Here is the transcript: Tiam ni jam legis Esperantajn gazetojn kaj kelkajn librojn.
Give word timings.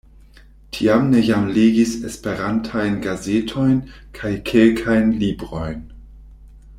Tiam 0.75 1.03
ni 1.11 1.19
jam 1.27 1.43
legis 1.57 1.91
Esperantajn 2.11 2.97
gazetojn 3.05 3.77
kaj 4.21 4.33
kelkajn 4.51 5.13
librojn. 5.25 5.89